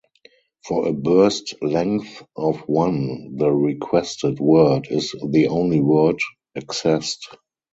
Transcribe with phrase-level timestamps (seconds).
[0.65, 6.17] For a burst length of one, the requested word is the only word
[6.57, 7.19] accessed.